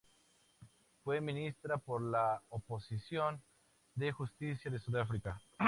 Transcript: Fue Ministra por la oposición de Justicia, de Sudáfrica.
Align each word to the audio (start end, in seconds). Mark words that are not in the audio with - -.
Fue 1.03 1.21
Ministra 1.21 1.77
por 1.77 2.01
la 2.01 2.41
oposición 2.49 3.39
de 3.93 4.11
Justicia, 4.11 4.71
de 4.71 4.79
Sudáfrica. 4.79 5.39